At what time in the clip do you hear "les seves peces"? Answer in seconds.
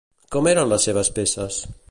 0.71-1.61